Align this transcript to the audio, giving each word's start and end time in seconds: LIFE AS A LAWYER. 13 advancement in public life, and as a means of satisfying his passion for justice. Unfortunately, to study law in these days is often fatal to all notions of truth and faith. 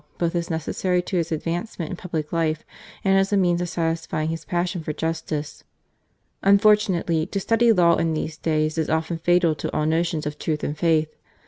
LIFE 0.19 0.33
AS 0.33 0.47
A 0.47 0.53
LAWYER. 0.53 0.59
13 1.03 1.19
advancement 1.29 1.91
in 1.91 1.95
public 1.95 2.33
life, 2.33 2.65
and 3.03 3.19
as 3.19 3.31
a 3.31 3.37
means 3.37 3.61
of 3.61 3.69
satisfying 3.69 4.29
his 4.29 4.43
passion 4.45 4.81
for 4.81 4.93
justice. 4.93 5.63
Unfortunately, 6.41 7.27
to 7.27 7.39
study 7.39 7.71
law 7.71 7.95
in 7.97 8.15
these 8.15 8.35
days 8.39 8.79
is 8.79 8.89
often 8.89 9.19
fatal 9.19 9.53
to 9.53 9.71
all 9.77 9.85
notions 9.85 10.25
of 10.25 10.39
truth 10.39 10.63
and 10.63 10.75
faith. 10.75 11.15